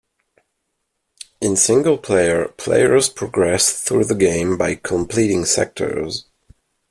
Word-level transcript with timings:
In 1.41 1.51
singleplayer, 1.53 2.57
players 2.57 3.07
progress 3.07 3.69
through 3.83 4.05
the 4.05 4.15
game 4.15 4.57
by 4.57 4.73
completing 4.73 5.45
sectors. 5.45 6.25